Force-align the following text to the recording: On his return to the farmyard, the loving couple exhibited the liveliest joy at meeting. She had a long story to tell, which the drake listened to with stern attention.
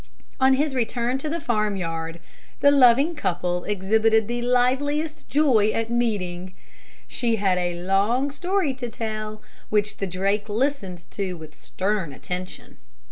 On 0.39 0.55
his 0.55 0.73
return 0.73 1.19
to 1.19 1.29
the 1.29 1.39
farmyard, 1.39 2.19
the 2.59 2.71
loving 2.71 3.13
couple 3.13 3.65
exhibited 3.65 4.27
the 4.27 4.41
liveliest 4.41 5.29
joy 5.29 5.67
at 5.73 5.91
meeting. 5.91 6.55
She 7.07 7.35
had 7.35 7.59
a 7.59 7.79
long 7.83 8.31
story 8.31 8.73
to 8.73 8.89
tell, 8.89 9.43
which 9.69 9.97
the 9.97 10.07
drake 10.07 10.49
listened 10.49 11.05
to 11.11 11.33
with 11.35 11.53
stern 11.53 12.13
attention. 12.13 12.79